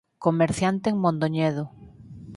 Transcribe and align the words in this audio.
Comerciante 0.25 0.85
en 0.89 0.95
Mondoñedo. 1.03 1.65